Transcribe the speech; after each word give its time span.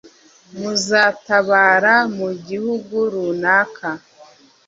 muzatabara 0.59 1.95
mu 2.17 2.29
gihugu 2.47 2.95
runaka 3.11 3.89